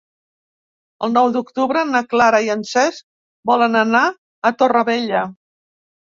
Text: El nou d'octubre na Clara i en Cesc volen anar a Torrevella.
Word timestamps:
El 1.07 1.11
nou 1.17 1.29
d'octubre 1.35 1.83
na 1.89 2.01
Clara 2.13 2.39
i 2.47 2.49
en 2.55 2.65
Cesc 2.71 3.05
volen 3.53 3.79
anar 3.83 4.03
a 4.09 4.55
Torrevella. 4.65 5.23